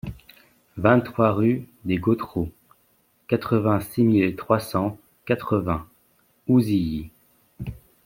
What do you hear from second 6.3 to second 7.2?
Ouzilly